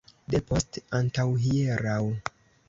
Depost 0.35 0.79
antaŭhieraŭ. 1.01 2.01